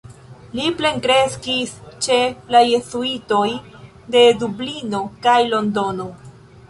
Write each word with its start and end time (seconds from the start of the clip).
Li 0.59 0.63
plenkreskis 0.77 1.73
ĉe 2.05 2.17
la 2.55 2.61
jezuitoj 2.69 3.45
de 4.17 4.25
Dublino 4.41 5.03
kaj 5.27 5.37
Londono. 5.55 6.09